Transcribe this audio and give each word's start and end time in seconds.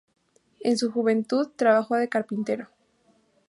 En 0.61 0.79
su 0.79 0.89
juventud 0.91 1.51
trabajó 1.55 1.93
de 1.95 2.09
carpintero. 2.09 2.69